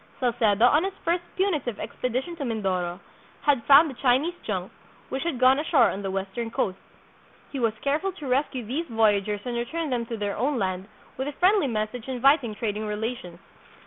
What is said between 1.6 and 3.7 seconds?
expedition to Mindoro, had